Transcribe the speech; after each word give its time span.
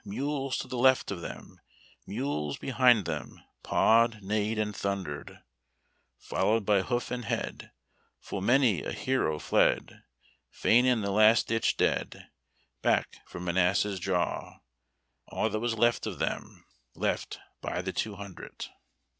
Mules 0.03 0.57
to 0.57 0.67
the 0.67 0.79
left 0.79 1.11
of 1.11 1.21
them, 1.21 1.59
Mules 2.07 2.57
behind 2.57 3.05
them 3.05 3.39
Pawed, 3.61 4.23
neighed, 4.23 4.57
and 4.57 4.75
thundered; 4.75 5.43
Followed 6.17 6.65
by 6.65 6.81
hoof 6.81 7.11
and 7.11 7.25
head 7.25 7.69
Full 8.19 8.41
many 8.41 8.81
a 8.81 8.93
hero 8.93 9.37
fled. 9.37 10.01
Fain 10.49 10.87
in 10.87 11.01
the 11.01 11.11
last 11.11 11.47
ditch 11.47 11.77
dead, 11.77 12.31
Back 12.81 13.17
from 13.27 13.47
an 13.47 13.59
ass's 13.59 13.99
jaw 13.99 14.61
All 15.27 15.51
that 15.51 15.59
was 15.59 15.77
left 15.77 16.07
of 16.07 16.17
them, 16.17 16.65
—'Left 16.95 17.37
by 17.61 17.83
the 17.83 17.93
two 17.93 18.15
hundred. 18.15 18.57
THE 18.57 18.65
ARMY 18.69 18.73
MULE. 18.73 18.77